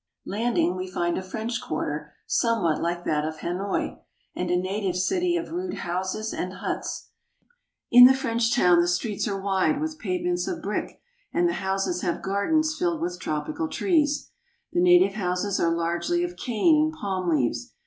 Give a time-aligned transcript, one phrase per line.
[0.25, 3.99] Landing, we find a French quarter somewhat like that of Hanoi
[4.35, 7.09] and a native city of rude houses and huts.
[7.91, 10.99] In the French town the streets are wide, with pavements of brick,
[11.31, 14.31] and the houses have gardens filled with tropical trees.
[14.73, 17.73] The native houses are largely of cane and palm leaves.